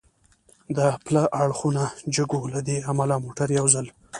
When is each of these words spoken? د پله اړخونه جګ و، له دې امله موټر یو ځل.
د 0.77 0.79
پله 1.05 1.23
اړخونه 1.41 1.83
جګ 2.15 2.31
و، 2.33 2.41
له 2.53 2.59
دې 2.67 2.77
امله 2.91 3.15
موټر 3.25 3.47
یو 3.59 3.65
ځل. 3.73 3.87